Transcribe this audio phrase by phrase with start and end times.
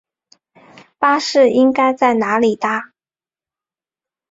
[0.97, 2.91] 巴士应该在哪里搭？